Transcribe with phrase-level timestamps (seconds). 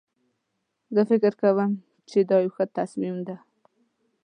[0.95, 1.71] زه فکر کوم
[2.09, 3.35] چې دا یو ښه تصمیم ده